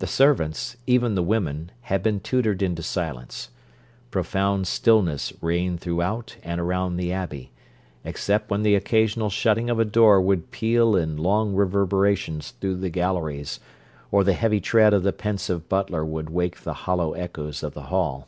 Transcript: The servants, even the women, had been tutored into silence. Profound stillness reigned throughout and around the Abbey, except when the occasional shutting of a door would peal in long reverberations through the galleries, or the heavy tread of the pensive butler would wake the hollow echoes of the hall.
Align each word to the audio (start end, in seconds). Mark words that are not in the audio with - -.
The 0.00 0.08
servants, 0.08 0.76
even 0.88 1.14
the 1.14 1.22
women, 1.22 1.70
had 1.82 2.02
been 2.02 2.18
tutored 2.18 2.62
into 2.62 2.82
silence. 2.82 3.50
Profound 4.10 4.66
stillness 4.66 5.32
reigned 5.40 5.78
throughout 5.78 6.36
and 6.42 6.60
around 6.60 6.96
the 6.96 7.12
Abbey, 7.12 7.52
except 8.04 8.50
when 8.50 8.62
the 8.64 8.74
occasional 8.74 9.30
shutting 9.30 9.70
of 9.70 9.78
a 9.78 9.84
door 9.84 10.20
would 10.20 10.50
peal 10.50 10.96
in 10.96 11.16
long 11.16 11.54
reverberations 11.54 12.54
through 12.60 12.78
the 12.78 12.90
galleries, 12.90 13.60
or 14.10 14.24
the 14.24 14.32
heavy 14.32 14.60
tread 14.60 14.92
of 14.92 15.04
the 15.04 15.12
pensive 15.12 15.68
butler 15.68 16.04
would 16.04 16.28
wake 16.28 16.62
the 16.64 16.74
hollow 16.82 17.12
echoes 17.12 17.62
of 17.62 17.72
the 17.72 17.82
hall. 17.82 18.26